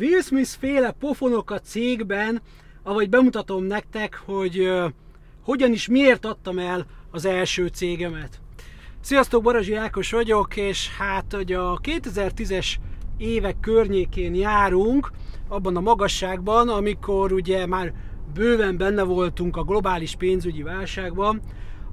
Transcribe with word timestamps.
Will 0.00 0.20
Smith 0.20 0.50
féle 0.58 0.90
pofonokat 0.90 1.64
cégben, 1.64 2.42
ahogy 2.82 3.08
bemutatom 3.08 3.64
nektek, 3.64 4.22
hogy 4.24 4.70
hogyan 5.42 5.72
is 5.72 5.88
miért 5.88 6.24
adtam 6.24 6.58
el 6.58 6.86
az 7.10 7.24
első 7.24 7.66
cégemet. 7.66 8.40
Sziasztok, 9.00 9.42
Barazsi 9.42 9.74
Ákos 9.74 10.10
vagyok, 10.10 10.56
és 10.56 10.96
hát 10.96 11.32
hogy 11.32 11.52
a 11.52 11.78
2010-es 11.82 12.74
évek 13.16 13.60
környékén 13.60 14.34
járunk, 14.34 15.10
abban 15.48 15.76
a 15.76 15.80
magasságban, 15.80 16.68
amikor 16.68 17.32
ugye 17.32 17.66
már 17.66 17.92
bőven 18.34 18.76
benne 18.76 19.02
voltunk 19.02 19.56
a 19.56 19.64
globális 19.64 20.14
pénzügyi 20.16 20.62
válságban, 20.62 21.40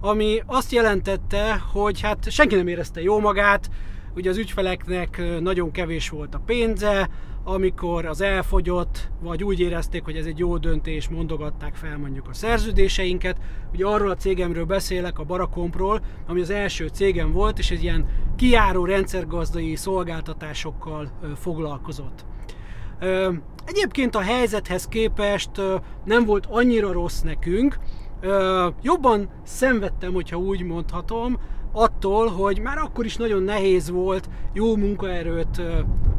ami 0.02 0.42
azt 0.46 0.72
jelentette, 0.72 1.58
hogy 1.72 2.02
hát 2.02 2.32
senki 2.32 2.56
nem 2.56 2.68
érezte 2.68 3.02
jó 3.02 3.20
magát, 3.20 3.70
ugye 4.16 4.30
az 4.30 4.38
ügyfeleknek 4.38 5.22
nagyon 5.40 5.72
kevés 5.72 6.10
volt 6.10 6.36
a 6.36 6.42
pénze, 6.46 7.10
amikor 7.44 8.06
az 8.06 8.22
elfogyott, 8.22 9.10
vagy 9.22 9.44
úgy 9.44 9.60
érezték, 9.60 10.04
hogy 10.04 10.16
ez 10.16 10.26
egy 10.26 10.38
jó 10.38 10.58
döntés, 10.58 11.10
mondogatták 11.10 11.76
fel 11.76 11.98
mondjuk 11.98 12.28
a 12.28 12.34
szerződéseinket. 12.34 13.38
Ugye 13.74 13.86
arról 13.86 14.10
a 14.10 14.16
cégemről 14.16 14.66
beszélek, 14.66 15.20
a 15.20 15.24
Barakompról, 15.24 16.02
ami 16.28 16.42
az 16.42 16.50
első 16.50 16.88
cégem 16.88 17.32
volt, 17.32 17.60
és 17.60 17.72
egy 17.72 17.84
ilyen 17.84 18.06
kiáró 18.36 18.86
rendszergazdai 18.86 19.76
szolgáltatásokkal 19.76 21.12
foglalkozott. 21.36 22.26
Egyébként 23.66 24.16
a 24.16 24.22
helyzethez 24.22 24.88
képest 24.88 25.50
nem 26.06 26.26
volt 26.26 26.46
annyira 26.46 26.92
rossz 26.92 27.22
nekünk, 27.22 27.78
jobban 28.82 29.30
szenvedtem, 29.44 30.14
hogyha 30.14 30.38
úgy 30.38 30.64
mondhatom, 30.64 31.40
attól, 31.72 32.28
hogy 32.28 32.60
már 32.60 32.78
akkor 32.78 33.06
is 33.06 33.16
nagyon 33.16 33.44
nehéz 33.44 33.90
volt 33.90 34.30
jó 34.54 34.76
munkaerőt 34.76 35.62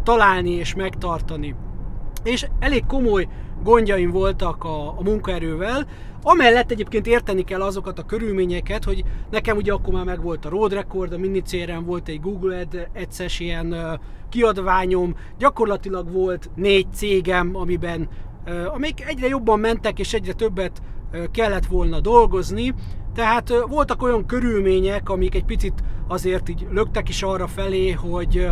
találni 0.03 0.51
és 0.51 0.75
megtartani. 0.75 1.55
És 2.25 2.47
elég 2.59 2.87
komoly 2.87 3.29
gondjaim 3.63 4.11
voltak 4.11 4.65
a, 4.65 4.89
a 4.89 5.03
munkaerővel, 5.03 5.87
amellett 6.23 6.71
egyébként 6.71 7.07
érteni 7.07 7.45
kell 7.45 7.63
azokat 7.63 7.99
a 7.99 8.05
körülményeket, 8.05 8.85
hogy 8.85 9.05
nekem 9.31 9.57
ugye 9.57 9.73
akkor 9.73 9.95
már 9.95 10.05
megvolt 10.05 10.45
a 10.45 10.49
Road 10.49 10.73
Record, 10.73 11.13
a 11.13 11.19
minicérem 11.19 11.85
volt 11.85 12.09
egy 12.09 12.21
Google 12.21 12.67
Ads-es 12.95 13.41
ilyen 13.41 14.01
kiadványom, 14.29 15.15
gyakorlatilag 15.39 16.13
volt 16.13 16.51
négy 16.55 16.87
cégem, 16.93 17.51
amiben 17.57 18.09
amik 18.75 19.05
egyre 19.07 19.29
jobban 19.29 19.61
mentek 19.61 19.99
és 19.99 20.15
egyre 20.15 20.33
többet 20.33 20.83
kellett 21.31 21.67
volna 21.67 22.01
dolgozni, 22.01 22.75
tehát 23.15 23.53
voltak 23.69 24.03
olyan 24.03 24.27
körülmények, 24.27 25.09
amik 25.09 25.35
egy 25.35 25.45
picit 25.45 25.83
azért 26.09 26.49
így 26.49 26.67
löktek 26.71 27.09
is 27.09 27.23
arra 27.23 27.47
felé, 27.47 27.91
hogy, 27.91 28.49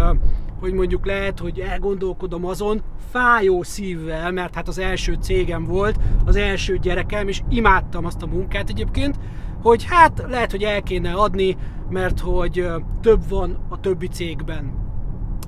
hogy 0.60 0.72
mondjuk 0.72 1.06
lehet, 1.06 1.38
hogy 1.38 1.58
elgondolkodom 1.58 2.46
azon, 2.46 2.82
fájó 3.10 3.62
szívvel, 3.62 4.32
mert 4.32 4.54
hát 4.54 4.68
az 4.68 4.78
első 4.78 5.16
cégem 5.20 5.64
volt, 5.64 5.96
az 6.24 6.36
első 6.36 6.78
gyerekem, 6.78 7.28
és 7.28 7.40
imádtam 7.48 8.04
azt 8.04 8.22
a 8.22 8.26
munkát 8.26 8.68
egyébként, 8.68 9.18
hogy 9.62 9.84
hát 9.84 10.24
lehet, 10.28 10.50
hogy 10.50 10.62
el 10.62 10.82
kéne 10.82 11.12
adni, 11.12 11.56
mert 11.90 12.20
hogy 12.20 12.66
több 13.00 13.28
van 13.28 13.58
a 13.68 13.80
többi 13.80 14.08
cégben. 14.08 14.86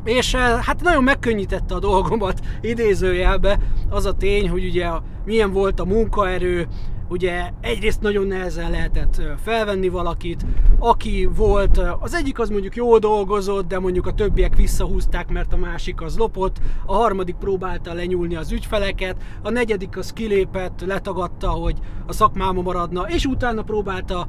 És 0.05 0.35
hát 0.35 0.81
nagyon 0.83 1.03
megkönnyítette 1.03 1.75
a 1.75 1.79
dolgomat 1.79 2.41
idézőjelbe 2.61 3.59
az 3.89 4.07
a 4.07 4.17
tény, 4.17 4.49
hogy 4.49 4.65
ugye 4.65 4.89
milyen 5.25 5.53
volt 5.53 5.81
a 5.81 5.85
munkaerő, 5.85 6.69
ugye 7.11 7.51
egyrészt 7.61 8.01
nagyon 8.01 8.27
nehezen 8.27 8.71
lehetett 8.71 9.23
felvenni 9.43 9.89
valakit, 9.89 10.45
aki 10.79 11.29
volt, 11.37 11.81
az 12.01 12.15
egyik 12.15 12.39
az 12.39 12.49
mondjuk 12.49 12.77
jól 12.77 12.99
dolgozott, 12.99 13.69
de 13.69 13.79
mondjuk 13.79 14.07
a 14.07 14.13
többiek 14.13 14.57
visszahúzták, 14.57 15.29
mert 15.29 15.53
a 15.53 15.57
másik 15.57 16.01
az 16.01 16.17
lopott, 16.17 16.57
a 16.87 16.95
harmadik 16.95 17.35
próbálta 17.35 17.93
lenyúlni 17.93 18.37
az 18.37 18.53
ügyfeleket, 18.53 19.17
a 19.43 19.51
negyedik 19.51 19.97
az 19.97 20.13
kilépett, 20.13 20.81
letagadta, 20.87 21.49
hogy 21.49 21.79
a 22.07 22.13
szakmáma 22.13 22.63
maradna, 22.63 23.09
és 23.09 23.25
utána 23.25 23.63
próbálta 23.63 24.29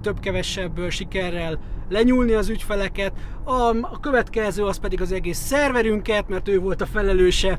több-kevesebb 0.00 0.90
sikerrel 0.90 1.58
lenyúlni 1.88 2.32
az 2.32 2.48
ügyfeleket, 2.48 3.12
a, 3.44 3.52
a 3.80 4.00
következő 4.00 4.64
az 4.64 4.76
pedig 4.76 5.00
az 5.00 5.12
egész 5.12 5.38
szerverünket, 5.38 6.28
mert 6.28 6.48
ő 6.48 6.58
volt 6.58 6.80
a 6.80 6.86
felelőse 6.86 7.58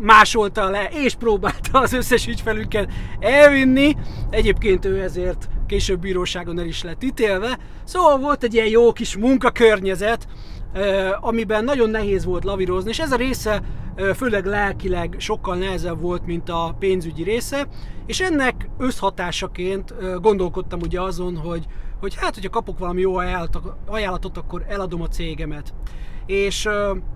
másolta 0.00 0.70
le, 0.70 0.88
és 0.92 1.14
próbálta 1.14 1.78
az 1.80 1.92
összes 1.92 2.26
ügyfelünket 2.26 2.92
elvinni. 3.20 3.96
Egyébként 4.30 4.84
ő 4.84 5.02
ezért 5.02 5.48
később 5.66 6.00
bíróságon 6.00 6.58
el 6.58 6.66
is 6.66 6.82
lett 6.82 7.02
ítélve. 7.02 7.58
Szóval 7.84 8.18
volt 8.18 8.42
egy 8.42 8.54
ilyen 8.54 8.66
jó 8.66 8.92
kis 8.92 9.16
munkakörnyezet, 9.16 10.26
amiben 11.20 11.64
nagyon 11.64 11.90
nehéz 11.90 12.24
volt 12.24 12.44
lavírozni, 12.44 12.90
és 12.90 12.98
ez 12.98 13.12
a 13.12 13.16
része 13.16 13.62
főleg 14.14 14.44
lelkileg 14.44 15.14
sokkal 15.18 15.56
nehezebb 15.56 16.00
volt, 16.00 16.26
mint 16.26 16.48
a 16.48 16.76
pénzügyi 16.78 17.22
része, 17.22 17.66
és 18.06 18.20
ennek 18.20 18.68
összhatásaként 18.78 19.94
gondolkodtam 20.20 20.80
ugye 20.80 21.00
azon, 21.00 21.36
hogy, 21.36 21.66
hogy 22.00 22.14
hát, 22.14 22.34
hogyha 22.34 22.50
kapok 22.50 22.78
valami 22.78 23.00
jó 23.00 23.16
ajánlatot, 23.86 24.36
akkor 24.36 24.64
eladom 24.68 25.02
a 25.02 25.08
cégemet 25.08 25.74
és 26.28 26.66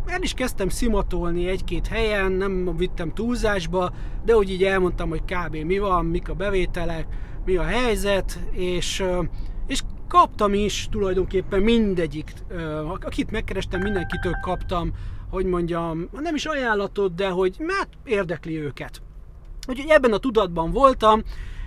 el 0.06 0.22
is 0.22 0.32
kezdtem 0.32 0.68
szimatolni 0.68 1.48
egy-két 1.48 1.86
helyen, 1.86 2.32
nem 2.32 2.76
vittem 2.76 3.14
túlzásba, 3.14 3.92
de 4.24 4.36
úgy 4.36 4.50
így 4.50 4.64
elmondtam, 4.64 5.08
hogy 5.08 5.22
kb. 5.24 5.56
mi 5.56 5.78
van, 5.78 6.04
mik 6.04 6.28
a 6.28 6.34
bevételek, 6.34 7.06
mi 7.44 7.56
a 7.56 7.62
helyzet, 7.62 8.38
és, 8.50 9.04
és 9.66 9.82
kaptam 10.08 10.54
is 10.54 10.88
tulajdonképpen 10.90 11.62
mindegyik, 11.62 12.32
akit 13.00 13.30
megkerestem, 13.30 13.80
mindenkitől 13.80 14.34
kaptam, 14.40 14.92
hogy 15.30 15.46
mondjam, 15.46 16.08
nem 16.12 16.34
is 16.34 16.46
ajánlatot, 16.46 17.14
de 17.14 17.28
hogy 17.28 17.56
hát 17.68 17.88
érdekli 18.04 18.58
őket. 18.58 19.02
Úgyhogy 19.68 19.90
ebben 19.90 20.12
a 20.12 20.18
tudatban 20.18 20.70
voltam, 20.70 21.22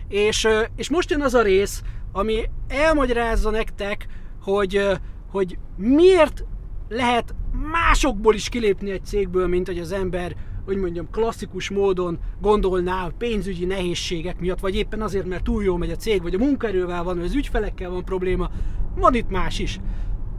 és, 0.08 0.48
és 0.76 0.90
most 0.90 1.10
jön 1.10 1.22
az 1.22 1.34
a 1.34 1.42
rész, 1.42 1.82
ami 2.12 2.42
elmagyarázza 2.68 3.50
nektek, 3.50 4.08
hogy, 4.42 4.88
hogy 5.32 5.58
miért 5.78 6.46
lehet 6.90 7.36
másokból 7.72 8.34
is 8.34 8.50
kilépni 8.50 8.92
egy 8.92 9.06
cégből, 9.06 9.48
mint 9.48 9.68
hogy 9.68 9.80
az 9.80 9.92
ember, 9.92 10.36
hogy 10.66 10.78
mondjam, 10.78 11.10
klasszikus 11.12 11.70
módon 11.70 12.20
gondolná 12.42 13.06
a 13.06 13.12
pénzügyi 13.18 13.66
nehézségek 13.66 14.40
miatt, 14.40 14.60
vagy 14.60 14.76
éppen 14.76 15.02
azért, 15.02 15.26
mert 15.26 15.44
túl 15.44 15.64
jól 15.64 15.78
megy 15.78 15.92
a 15.92 15.96
cég, 15.96 16.22
vagy 16.22 16.34
a 16.34 16.38
munkaerővel 16.38 17.04
van, 17.04 17.16
vagy 17.16 17.26
az 17.26 17.36
ügyfelekkel 17.36 17.90
van 17.90 18.06
probléma. 18.06 18.50
Van 18.96 19.14
itt 19.14 19.30
más 19.30 19.60
is. 19.60 19.80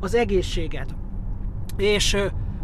Az 0.00 0.14
egészséget. 0.14 0.94
És 1.76 2.16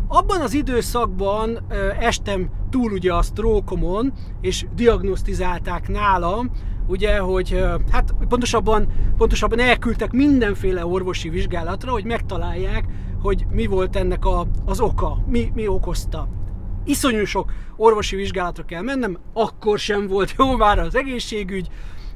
abban 0.08 0.40
az 0.40 0.54
időszakban 0.54 1.58
estem 1.98 2.50
túl 2.70 2.92
ugye 2.92 3.14
a 3.14 3.22
sztrókomon, 3.22 4.12
és 4.40 4.66
diagnosztizálták 4.74 5.88
nálam, 5.88 6.50
ugye, 6.92 7.18
hogy 7.18 7.64
hát 7.90 8.14
pontosabban, 8.28 8.86
pontosabban 9.16 9.58
elküldtek 9.60 10.12
mindenféle 10.12 10.86
orvosi 10.86 11.28
vizsgálatra, 11.28 11.90
hogy 11.90 12.04
megtalálják, 12.04 12.84
hogy 13.22 13.46
mi 13.50 13.66
volt 13.66 13.96
ennek 13.96 14.24
a, 14.24 14.46
az 14.64 14.80
oka, 14.80 15.18
mi, 15.26 15.50
mi 15.54 15.66
okozta. 15.66 16.28
Iszonyú 16.84 17.24
sok 17.24 17.52
orvosi 17.76 18.16
vizsgálatra 18.16 18.64
kell 18.64 18.82
mennem, 18.82 19.18
akkor 19.32 19.78
sem 19.78 20.06
volt 20.06 20.34
jó 20.38 20.56
már 20.56 20.78
az 20.78 20.94
egészségügy, 20.94 21.68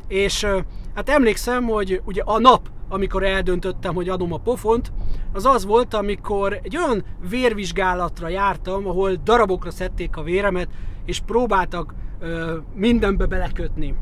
és 0.09 0.47
hát 0.95 1.09
emlékszem, 1.09 1.65
hogy 1.65 2.03
ugye 2.05 2.23
a 2.25 2.39
nap, 2.39 2.69
amikor 2.89 3.23
eldöntöttem, 3.23 3.95
hogy 3.95 4.09
adom 4.09 4.33
a 4.33 4.39
pofont, 4.39 4.93
az 5.33 5.47
az 5.47 5.65
volt, 5.65 5.95
amikor 5.95 6.61
egy 6.63 6.77
olyan 6.77 7.05
vérvizsgálatra 7.29 8.29
jártam, 8.29 8.89
ahol 8.89 9.15
darabokra 9.25 9.71
szedték 9.71 10.17
a 10.17 10.23
véremet, 10.23 10.69
és 11.05 11.21
próbáltak 11.21 11.95
ö, 12.21 12.57
mindenbe 12.75 13.27
belekötni. 13.27 13.95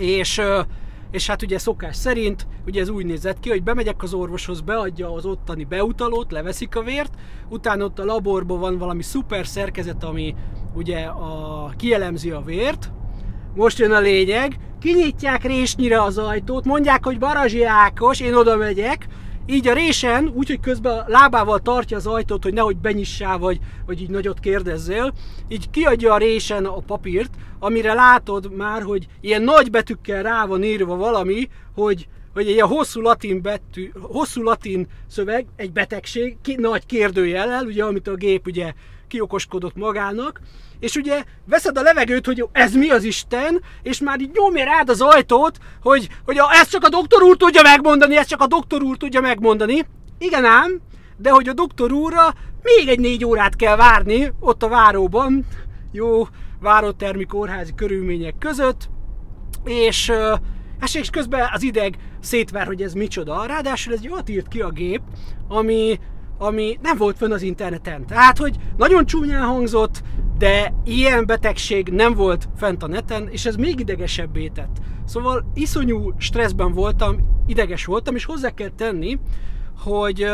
És 0.00 0.40
és 1.10 1.26
hát 1.26 1.42
ugye 1.42 1.58
szokás 1.58 1.96
szerint, 1.96 2.46
ugye 2.66 2.80
ez 2.80 2.88
úgy 2.88 3.06
nézett 3.06 3.40
ki, 3.40 3.48
hogy 3.48 3.62
bemegyek 3.62 4.02
az 4.02 4.14
orvoshoz, 4.14 4.60
beadja 4.60 5.12
az 5.12 5.24
ottani 5.24 5.64
beutalót, 5.64 6.32
leveszik 6.32 6.76
a 6.76 6.82
vért, 6.82 7.14
utána 7.48 7.84
ott 7.84 7.98
a 7.98 8.04
laborban 8.04 8.60
van 8.60 8.78
valami 8.78 9.02
szuper 9.02 9.46
szerkezet, 9.46 10.04
ami 10.04 10.34
ugye 10.74 10.98
a, 10.98 11.72
kielemzi 11.76 12.30
a 12.30 12.40
vért, 12.40 12.92
most 13.54 13.78
jön 13.78 13.92
a 13.92 14.00
lényeg, 14.00 14.56
kinyitják 14.80 15.44
résnyire 15.44 16.02
az 16.02 16.18
ajtót, 16.18 16.64
mondják, 16.64 17.04
hogy 17.04 17.18
Barazsi 17.18 17.64
Ákos, 17.64 18.20
én 18.20 18.34
oda 18.34 18.56
megyek, 18.56 19.06
így 19.50 19.68
a 19.68 19.72
résen, 19.72 20.32
úgyhogy 20.34 20.60
közben 20.60 20.98
a 20.98 21.04
lábával 21.06 21.58
tartja 21.58 21.96
az 21.96 22.06
ajtót, 22.06 22.42
hogy 22.42 22.52
nehogy 22.52 22.76
benyissál, 22.76 23.38
vagy, 23.38 23.58
vagy 23.86 24.00
így 24.00 24.10
nagyot 24.10 24.40
kérdezzél, 24.40 25.12
így 25.48 25.70
kiadja 25.70 26.12
a 26.12 26.18
résen 26.18 26.64
a 26.64 26.78
papírt, 26.78 27.30
amire 27.58 27.92
látod 27.92 28.56
már, 28.56 28.82
hogy 28.82 29.06
ilyen 29.20 29.42
nagy 29.42 29.70
betűkkel 29.70 30.22
rá 30.22 30.46
van 30.46 30.62
írva 30.62 30.96
valami, 30.96 31.48
hogy, 31.74 32.08
hogy 32.32 32.46
egy 32.46 32.52
ilyen 32.52 32.66
hosszú 32.66 33.00
latin, 33.00 33.42
betű, 33.42 33.90
hosszú 34.00 34.42
latin 34.42 34.86
szöveg, 35.06 35.46
egy 35.56 35.72
betegség, 35.72 36.36
ki, 36.42 36.54
nagy 36.54 36.86
kérdőjellel, 36.86 37.64
ugye, 37.64 37.84
amit 37.84 38.08
a 38.08 38.14
gép 38.14 38.46
ugye 38.46 38.72
kiokoskodott 39.10 39.76
magának, 39.76 40.40
és 40.80 40.96
ugye 40.96 41.24
veszed 41.46 41.78
a 41.78 41.82
levegőt, 41.82 42.26
hogy 42.26 42.48
ez 42.52 42.74
mi 42.74 42.90
az 42.90 43.04
Isten, 43.04 43.62
és 43.82 44.00
már 44.00 44.20
így 44.20 44.30
nyomja 44.32 44.64
rád 44.64 44.88
az 44.88 45.00
ajtót, 45.00 45.58
hogy, 45.82 46.08
hogy 46.24 46.38
a, 46.38 46.52
ezt 46.52 46.70
csak 46.70 46.84
a 46.84 46.88
doktor 46.88 47.22
úr 47.22 47.36
tudja 47.36 47.62
megmondani, 47.62 48.16
ezt 48.16 48.28
csak 48.28 48.40
a 48.40 48.46
doktor 48.46 48.82
úr 48.82 48.96
tudja 48.96 49.20
megmondani. 49.20 49.86
Igen 50.18 50.44
ám, 50.44 50.80
de 51.16 51.30
hogy 51.30 51.48
a 51.48 51.52
doktor 51.52 51.92
úrra 51.92 52.34
még 52.62 52.88
egy 52.88 53.00
négy 53.00 53.24
órát 53.24 53.56
kell 53.56 53.76
várni 53.76 54.32
ott 54.40 54.62
a 54.62 54.68
váróban, 54.68 55.46
jó 55.92 56.26
várótermi 56.60 57.24
kórházi 57.24 57.74
körülmények 57.74 58.34
között, 58.38 58.88
és, 59.64 60.12
és 60.92 61.10
közben 61.10 61.48
az 61.52 61.62
ideg 61.62 61.96
szétver, 62.20 62.66
hogy 62.66 62.82
ez 62.82 62.92
micsoda. 62.92 63.46
Ráadásul 63.46 63.92
ez 63.92 63.98
egy 64.02 64.10
olyat 64.10 64.28
írt 64.28 64.48
ki 64.48 64.60
a 64.60 64.70
gép, 64.70 65.00
ami, 65.48 65.98
ami 66.42 66.78
nem 66.82 66.96
volt 66.96 67.16
fönn 67.16 67.32
az 67.32 67.42
interneten. 67.42 68.06
Tehát, 68.06 68.38
hogy 68.38 68.56
nagyon 68.76 69.06
csúnyán 69.06 69.46
hangzott, 69.46 70.02
de 70.38 70.74
ilyen 70.84 71.26
betegség 71.26 71.88
nem 71.88 72.14
volt 72.14 72.48
fent 72.56 72.82
a 72.82 72.86
neten, 72.86 73.28
és 73.28 73.46
ez 73.46 73.56
még 73.56 73.80
idegesebbé 73.80 74.48
tett. 74.48 74.76
Szóval 75.04 75.50
iszonyú 75.54 76.12
stresszben 76.18 76.72
voltam, 76.72 77.16
ideges 77.46 77.84
voltam, 77.84 78.14
és 78.14 78.24
hozzá 78.24 78.50
kell 78.50 78.68
tenni, 78.76 79.18
hogy 79.78 80.26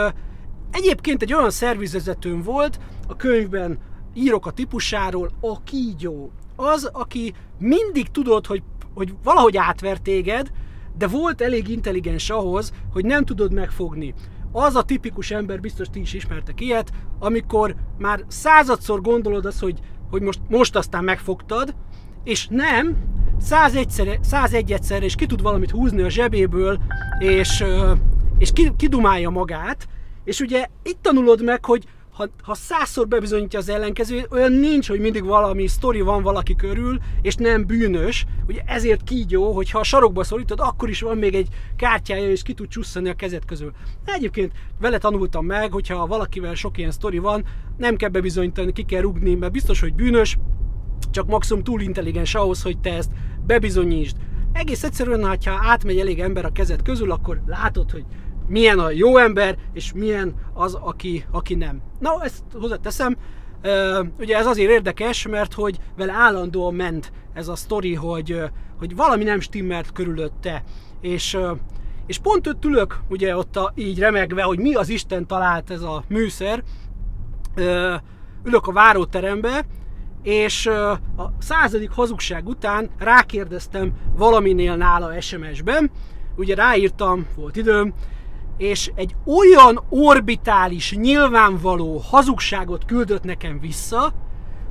egyébként 0.70 1.22
egy 1.22 1.34
olyan 1.34 1.50
szervizvezetőm 1.50 2.42
volt, 2.42 2.78
a 3.08 3.16
könyvben 3.16 3.78
írok 4.14 4.46
a 4.46 4.50
típusáról, 4.50 5.30
a 5.40 5.62
kígyó. 5.62 6.30
Az, 6.56 6.90
aki 6.92 7.34
mindig 7.58 8.08
tudod, 8.08 8.46
hogy, 8.46 8.62
hogy 8.94 9.14
valahogy 9.22 9.56
átver 9.56 9.98
téged, 9.98 10.50
de 10.98 11.06
volt 11.06 11.40
elég 11.40 11.68
intelligens 11.68 12.30
ahhoz, 12.30 12.72
hogy 12.92 13.04
nem 13.04 13.24
tudod 13.24 13.52
megfogni. 13.52 14.14
Az 14.52 14.74
a 14.74 14.82
tipikus 14.82 15.30
ember, 15.30 15.60
biztos 15.60 15.86
ti 15.92 16.00
is 16.00 16.12
ismertek 16.12 16.60
ilyet, 16.60 16.92
amikor 17.18 17.74
már 17.98 18.24
századszor 18.28 19.00
gondolod 19.00 19.46
azt, 19.46 19.60
hogy, 19.60 19.78
hogy 20.10 20.22
most, 20.22 20.40
most 20.48 20.76
aztán 20.76 21.04
megfogtad, 21.04 21.74
és 22.24 22.46
nem, 22.50 22.96
101 23.40 24.18
101 24.20 24.72
egyszer, 24.72 25.02
és 25.02 25.14
ki 25.14 25.26
tud 25.26 25.42
valamit 25.42 25.70
húzni 25.70 26.02
a 26.02 26.08
zsebéből, 26.08 26.78
és, 27.18 27.64
és 28.38 28.52
kidumálja 28.76 29.30
magát, 29.30 29.88
és 30.24 30.40
ugye 30.40 30.66
itt 30.82 31.02
tanulod 31.02 31.42
meg, 31.42 31.64
hogy 31.64 31.84
ha, 32.16 32.28
ha 32.42 32.54
százszor 32.54 33.08
bebizonyítja 33.08 33.58
az 33.58 33.68
ellenkező, 33.68 34.26
olyan 34.30 34.52
nincs, 34.52 34.88
hogy 34.88 35.00
mindig 35.00 35.24
valami 35.24 35.66
sztori 35.66 36.00
van 36.00 36.22
valaki 36.22 36.54
körül, 36.54 36.98
és 37.22 37.34
nem 37.34 37.66
bűnös. 37.66 38.24
Ugye 38.48 38.60
ezért 38.66 39.02
kígyó, 39.02 39.52
hogy 39.52 39.70
ha 39.70 39.78
a 39.78 39.84
sarokba 39.84 40.24
szorítod, 40.24 40.60
akkor 40.60 40.88
is 40.88 41.00
van 41.00 41.18
még 41.18 41.34
egy 41.34 41.48
kártyája, 41.76 42.30
és 42.30 42.42
ki 42.42 42.52
tud 42.52 42.68
csusszani 42.68 43.08
a 43.08 43.14
kezed 43.14 43.44
közül. 43.44 43.72
De 44.04 44.12
egyébként 44.12 44.52
vele 44.80 44.98
tanultam 44.98 45.46
meg, 45.46 45.72
hogyha 45.72 46.06
valakivel 46.06 46.54
sok 46.54 46.78
ilyen 46.78 46.90
sztori 46.90 47.18
van, 47.18 47.44
nem 47.76 47.96
kell 47.96 48.08
bebizonyítani, 48.08 48.72
ki 48.72 48.82
kell 48.82 49.00
rugni, 49.00 49.34
mert 49.34 49.52
biztos, 49.52 49.80
hogy 49.80 49.94
bűnös, 49.94 50.38
csak 51.10 51.26
maximum 51.26 51.62
túl 51.62 51.80
intelligens 51.80 52.34
ahhoz, 52.34 52.62
hogy 52.62 52.78
te 52.78 52.94
ezt 52.94 53.10
bebizonyítsd. 53.46 54.16
Egész 54.52 54.82
egyszerűen, 54.82 55.24
ha 55.44 55.58
átmegy 55.60 55.98
elég 55.98 56.20
ember 56.20 56.44
a 56.44 56.52
kezed 56.52 56.82
közül, 56.82 57.10
akkor 57.10 57.42
látod, 57.46 57.90
hogy 57.90 58.04
milyen 58.48 58.78
a 58.78 58.90
jó 58.90 59.16
ember, 59.16 59.56
és 59.72 59.92
milyen 59.92 60.34
az, 60.54 60.74
aki, 60.74 61.24
aki 61.30 61.54
nem. 61.54 61.82
Na, 61.98 62.22
ezt 62.22 62.42
hozzáteszem, 62.52 63.16
ugye 64.18 64.36
ez 64.36 64.46
azért 64.46 64.70
érdekes, 64.70 65.26
mert 65.26 65.52
hogy 65.52 65.78
vele 65.96 66.12
állandóan 66.12 66.74
ment 66.74 67.12
ez 67.34 67.48
a 67.48 67.56
sztori, 67.56 67.94
hogy, 67.94 68.40
hogy 68.78 68.96
valami 68.96 69.24
nem 69.24 69.40
stimmelt 69.40 69.92
körülötte, 69.92 70.62
és, 71.00 71.38
és 72.06 72.18
pont 72.18 72.46
ott 72.46 72.64
ülök, 72.64 73.00
ugye 73.08 73.36
ott 73.36 73.56
a, 73.56 73.72
így 73.74 73.98
remegve, 73.98 74.42
hogy 74.42 74.58
mi 74.58 74.74
az 74.74 74.88
Isten 74.88 75.26
talált 75.26 75.70
ez 75.70 75.82
a 75.82 76.04
műszer, 76.08 76.62
ülök 78.44 78.66
a 78.66 78.72
váróterembe, 78.72 79.64
és 80.22 80.66
a 81.16 81.32
századik 81.38 81.90
hazugság 81.90 82.48
után 82.48 82.90
rákérdeztem 82.98 83.92
valaminél 84.16 84.76
nála 84.76 85.20
SMS-ben, 85.20 85.90
ugye 86.36 86.54
ráírtam, 86.54 87.26
volt 87.36 87.56
időm, 87.56 87.94
és 88.56 88.90
egy 88.94 89.14
olyan 89.24 89.82
orbitális, 89.88 90.92
nyilvánvaló 90.92 92.02
hazugságot 92.10 92.84
küldött 92.84 93.22
nekem 93.22 93.60
vissza, 93.60 94.12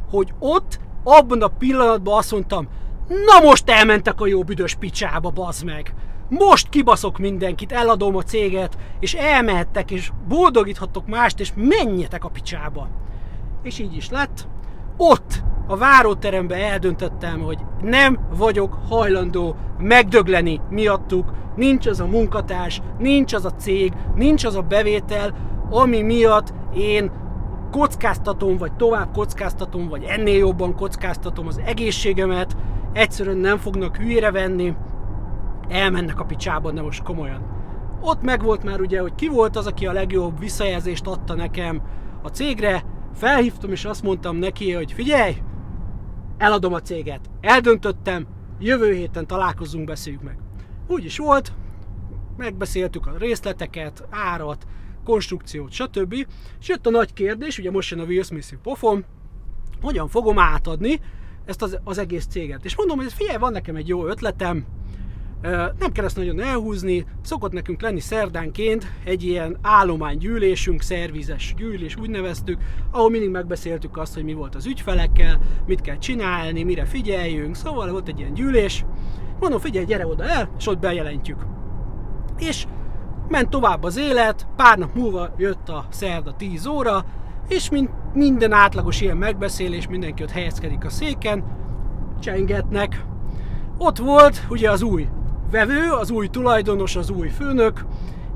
hogy 0.09 0.33
ott, 0.39 0.79
abban 1.03 1.41
a 1.41 1.47
pillanatban 1.47 2.17
azt 2.17 2.31
mondtam, 2.31 2.67
na 3.07 3.47
most 3.47 3.69
elmentek 3.69 4.21
a 4.21 4.27
jó 4.27 4.43
büdös 4.43 4.75
picsába, 4.75 5.29
bazd 5.29 5.63
meg! 5.63 5.93
Most 6.29 6.69
kibaszok 6.69 7.17
mindenkit, 7.17 7.71
eladom 7.71 8.15
a 8.15 8.23
céget, 8.23 8.77
és 8.99 9.13
elmehettek, 9.13 9.91
és 9.91 10.11
boldogíthattok 10.27 11.07
mást, 11.07 11.39
és 11.39 11.51
menjetek 11.55 12.23
a 12.23 12.29
picsába. 12.29 12.89
És 13.63 13.79
így 13.79 13.95
is 13.95 14.09
lett. 14.09 14.47
Ott 14.97 15.43
a 15.67 15.77
váróteremben 15.77 16.59
eldöntöttem, 16.59 17.41
hogy 17.41 17.59
nem 17.85 18.19
vagyok 18.37 18.77
hajlandó 18.89 19.55
megdögleni 19.77 20.61
miattuk, 20.69 21.31
nincs 21.55 21.87
az 21.87 21.99
a 21.99 22.05
munkatárs, 22.05 22.81
nincs 22.97 23.33
az 23.33 23.45
a 23.45 23.51
cég, 23.51 23.93
nincs 24.15 24.45
az 24.45 24.55
a 24.55 24.61
bevétel, 24.61 25.35
ami 25.69 26.01
miatt 26.01 26.53
én 26.75 27.11
kockáztatom, 27.71 28.57
vagy 28.57 28.73
tovább 28.73 29.13
kockáztatom, 29.13 29.87
vagy 29.87 30.03
ennél 30.03 30.37
jobban 30.37 30.75
kockáztatom 30.75 31.47
az 31.47 31.61
egészségemet, 31.65 32.57
egyszerűen 32.93 33.37
nem 33.37 33.57
fognak 33.57 33.97
hülyére 33.97 34.31
venni, 34.31 34.75
elmennek 35.69 36.19
a 36.19 36.25
picsába, 36.25 36.71
de 36.71 36.81
most 36.81 37.03
komolyan. 37.03 37.53
Ott 38.01 38.21
megvolt 38.21 38.63
már 38.63 38.79
ugye, 38.79 39.01
hogy 39.01 39.15
ki 39.15 39.27
volt 39.27 39.55
az, 39.55 39.67
aki 39.67 39.85
a 39.85 39.91
legjobb 39.91 40.39
visszajelzést 40.39 41.07
adta 41.07 41.33
nekem 41.33 41.81
a 42.23 42.27
cégre, 42.27 42.83
felhívtam 43.13 43.71
és 43.71 43.85
azt 43.85 44.03
mondtam 44.03 44.35
neki, 44.35 44.71
hogy 44.71 44.91
figyelj, 44.91 45.35
eladom 46.37 46.73
a 46.73 46.81
céget. 46.81 47.29
Eldöntöttem, 47.41 48.27
jövő 48.59 48.93
héten 48.93 49.27
találkozunk, 49.27 49.85
beszéljük 49.85 50.21
meg. 50.21 50.37
Úgy 50.87 51.05
is 51.05 51.17
volt, 51.17 51.53
megbeszéltük 52.37 53.07
a 53.07 53.17
részleteket, 53.17 54.07
árat, 54.09 54.67
konstrukciót, 55.03 55.71
stb. 55.71 56.13
És 56.59 56.67
jött 56.67 56.87
a 56.87 56.89
nagy 56.89 57.13
kérdés, 57.13 57.57
ugye 57.57 57.71
most 57.71 57.91
jön 57.91 57.99
a 57.99 58.03
Will 58.03 58.23
Smith 58.23 58.53
pofon, 58.63 59.05
hogyan 59.81 60.07
fogom 60.07 60.39
átadni 60.39 60.99
ezt 61.45 61.61
az, 61.61 61.79
az 61.83 61.97
egész 61.97 62.25
céget. 62.25 62.65
És 62.65 62.75
mondom, 62.75 62.97
hogy 62.97 63.13
figyelj, 63.13 63.37
van 63.37 63.51
nekem 63.51 63.75
egy 63.75 63.87
jó 63.87 64.05
ötletem, 64.07 64.65
nem 65.79 65.91
kell 65.91 66.05
ezt 66.05 66.15
nagyon 66.15 66.41
elhúzni, 66.41 67.05
szokott 67.21 67.51
nekünk 67.51 67.81
lenni 67.81 67.99
szerdánként 67.99 68.87
egy 69.03 69.23
ilyen 69.23 69.57
állománygyűlésünk, 69.61 70.81
szervizes 70.81 71.53
gyűlés, 71.57 71.95
úgy 71.95 72.09
neveztük, 72.09 72.61
ahol 72.91 73.09
mindig 73.09 73.29
megbeszéltük 73.29 73.97
azt, 73.97 74.13
hogy 74.13 74.23
mi 74.23 74.33
volt 74.33 74.55
az 74.55 74.65
ügyfelekkel, 74.65 75.39
mit 75.65 75.81
kell 75.81 75.97
csinálni, 75.97 76.63
mire 76.63 76.85
figyeljünk, 76.85 77.55
szóval 77.55 77.91
volt 77.91 78.07
egy 78.07 78.19
ilyen 78.19 78.33
gyűlés. 78.33 78.85
Mondom, 79.39 79.59
figyelj, 79.59 79.85
gyere 79.85 80.07
oda 80.07 80.23
el, 80.23 80.49
és 80.57 80.67
ott 80.67 80.79
bejelentjük. 80.79 81.45
És 82.37 82.65
ment 83.27 83.49
tovább 83.49 83.83
az 83.83 83.97
élet, 83.97 84.47
pár 84.55 84.77
nap 84.77 84.95
múlva 84.95 85.33
jött 85.37 85.69
a 85.69 85.85
szerda 85.89 86.35
10 86.35 86.65
óra, 86.65 87.05
és 87.47 87.69
mint 87.69 87.89
minden 88.13 88.51
átlagos 88.51 89.01
ilyen 89.01 89.17
megbeszélés, 89.17 89.87
mindenki 89.87 90.23
ott 90.23 90.31
helyezkedik 90.31 90.85
a 90.85 90.89
széken, 90.89 91.43
csengetnek. 92.19 93.05
Ott 93.77 93.97
volt 93.97 94.45
ugye 94.49 94.71
az 94.71 94.81
új 94.81 95.07
vevő, 95.55 95.91
az 95.91 96.11
új 96.11 96.27
tulajdonos, 96.27 96.95
az 96.95 97.09
új 97.09 97.27
főnök, 97.27 97.85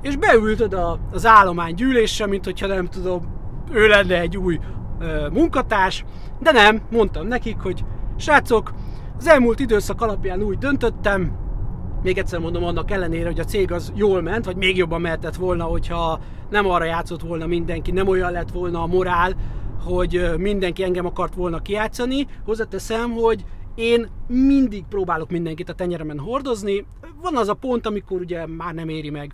és 0.02 0.16
beült 0.16 0.62
oda 0.62 1.00
az 1.12 1.26
állomány 1.26 1.74
gyűlésre, 1.74 2.28
mint 2.28 2.46
hogyha 2.46 2.68
nem 2.68 2.86
tudom, 2.86 3.22
ő 3.72 3.88
lenne 3.88 4.20
egy 4.20 4.38
új 4.38 4.60
ö, 5.00 5.28
munkatárs, 5.30 6.06
de 6.40 6.52
nem, 6.52 6.82
mondtam 6.92 7.28
nekik, 7.28 7.58
hogy 7.60 7.84
srácok, 8.18 8.74
az 9.18 9.28
elmúlt 9.28 9.60
időszak 9.60 10.02
alapján 10.02 10.42
úgy 10.42 10.58
döntöttem, 10.58 11.32
még 12.04 12.18
egyszer 12.18 12.40
mondom, 12.40 12.64
annak 12.64 12.92
ellenére, 12.92 13.28
hogy 13.28 13.40
a 13.40 13.44
cég 13.44 13.72
az 13.72 13.92
jól 13.96 14.22
ment, 14.22 14.46
vagy 14.46 14.56
még 14.56 14.78
jobban 14.78 15.02
mehetett 15.02 15.36
volna, 15.36 15.64
hogyha 15.64 16.20
nem 16.50 16.70
arra 16.70 16.86
játszott 16.86 17.22
volna 17.22 17.46
mindenki, 17.46 17.92
nem 17.92 18.08
olyan 18.08 18.32
lett 18.32 18.52
volna 18.52 18.82
a 18.82 18.88
morál, 18.88 19.36
hogy 19.84 20.32
mindenki 20.38 20.84
engem 20.84 21.06
akart 21.06 21.36
volna 21.36 21.60
kiátszani. 21.60 22.28
Hozzáteszem, 22.46 23.12
hogy 23.12 23.46
én 23.80 24.10
mindig 24.28 24.84
próbálok 24.90 25.30
mindenkit 25.30 25.70
a 25.70 25.74
tenyeremen 25.74 26.20
hordozni. 26.20 26.86
Van 27.22 27.38
az 27.38 27.48
a 27.48 27.54
pont, 27.54 27.86
amikor 27.86 28.20
ugye 28.20 28.48
már 28.48 28.74
nem 28.74 28.90
éri 28.90 29.10
meg. 29.10 29.34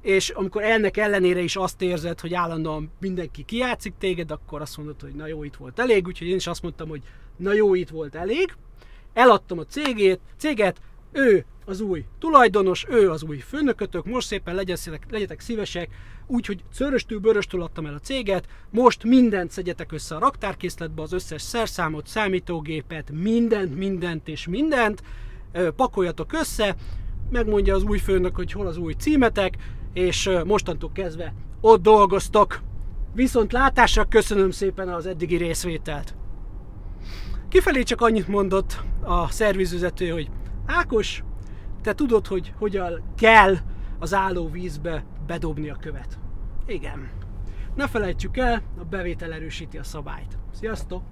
És 0.00 0.30
amikor 0.30 0.62
ennek 0.62 0.96
ellenére 0.96 1.40
is 1.40 1.56
azt 1.56 1.82
érzed, 1.82 2.20
hogy 2.20 2.34
állandóan 2.34 2.90
mindenki 3.00 3.44
kiátszik 3.44 3.94
téged, 3.98 4.30
akkor 4.30 4.60
azt 4.60 4.76
mondod, 4.76 5.00
hogy 5.00 5.14
na 5.14 5.26
jó, 5.26 5.44
itt 5.44 5.56
volt 5.56 5.78
elég. 5.78 6.06
Úgyhogy 6.06 6.28
én 6.28 6.36
is 6.36 6.46
azt 6.46 6.62
mondtam, 6.62 6.88
hogy 6.88 7.02
na 7.36 7.52
jó, 7.52 7.74
itt 7.74 7.88
volt 7.88 8.14
elég. 8.14 8.54
Eladtam 9.12 9.58
a 9.58 9.64
cégét, 9.64 10.20
céget, 10.36 10.80
ő 11.12 11.44
az 11.64 11.80
új 11.80 12.04
tulajdonos, 12.18 12.86
ő 12.88 13.10
az 13.10 13.22
új 13.22 13.38
főnökötök, 13.38 14.04
most 14.04 14.26
szépen 14.26 14.54
legyetek, 14.54 15.06
legyetek 15.10 15.40
szívesek, 15.40 15.88
úgyhogy 16.26 16.64
szöröstül 16.72 17.18
bőröstül 17.18 17.62
adtam 17.62 17.86
el 17.86 17.94
a 17.94 17.98
céget, 17.98 18.46
most 18.70 19.04
mindent 19.04 19.50
szedjetek 19.50 19.92
össze 19.92 20.14
a 20.14 20.18
raktárkészletbe, 20.18 21.02
az 21.02 21.12
összes 21.12 21.42
szerszámot, 21.42 22.06
számítógépet, 22.06 23.10
mindent, 23.10 23.76
mindent 23.76 24.28
és 24.28 24.46
mindent, 24.46 25.02
pakoljatok 25.76 26.32
össze, 26.32 26.76
megmondja 27.30 27.74
az 27.74 27.82
új 27.82 27.98
főnök, 27.98 28.36
hogy 28.36 28.52
hol 28.52 28.66
az 28.66 28.76
új 28.76 28.92
címetek, 28.92 29.56
és 29.92 30.30
mostantól 30.44 30.90
kezdve 30.92 31.34
ott 31.60 31.82
dolgoztok. 31.82 32.60
Viszont 33.14 33.52
látásra 33.52 34.04
köszönöm 34.04 34.50
szépen 34.50 34.88
az 34.88 35.06
eddigi 35.06 35.36
részvételt. 35.36 36.14
Kifelé 37.48 37.82
csak 37.82 38.00
annyit 38.00 38.28
mondott 38.28 38.80
a 39.02 39.28
szervizvezető, 39.28 40.08
hogy 40.08 40.30
Ákos, 40.66 41.22
te 41.82 41.94
tudod, 41.94 42.26
hogy 42.26 42.54
hogyan 42.58 43.02
kell 43.16 43.56
az 43.98 44.14
álló 44.14 44.48
vízbe 44.48 45.04
bedobni 45.26 45.68
a 45.68 45.76
követ. 45.76 46.18
Igen. 46.66 47.10
Ne 47.74 47.88
felejtsük 47.88 48.36
el, 48.36 48.62
a 48.78 48.84
bevétel 48.84 49.32
erősíti 49.32 49.78
a 49.78 49.82
szabályt. 49.82 50.38
Sziasztok! 50.52 51.02